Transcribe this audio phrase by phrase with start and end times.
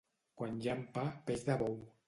[0.41, 1.81] Quan llampa, peix de bou.